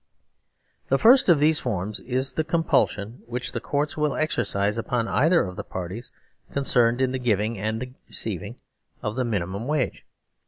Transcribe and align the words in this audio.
The 0.89 0.97
first 0.97 1.29
of 1.29 1.39
these 1.39 1.59
forms 1.59 1.99
is 1.99 2.33
the 2.33 2.43
compulsion 2.43 3.21
which 3.27 3.51
the 3.51 3.59
Courts 3.59 3.95
will 3.95 4.13
exerciseupon 4.15 5.07
either 5.07 5.45
of 5.45 5.57
the 5.57 5.63
parties 5.63 6.11
con 6.55 6.63
cerned 6.63 7.01
in 7.01 7.11
the 7.11 7.19
giving 7.19 7.55
and 7.59 7.75
in 7.75 7.79
the 7.89 7.93
receiving 8.07 8.55
of 9.03 9.13
the 9.15 9.23
mini 9.23 9.45
mum 9.45 9.67
wage. 9.67 10.03